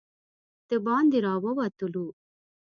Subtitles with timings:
[0.69, 2.05] د باندې راووتلو.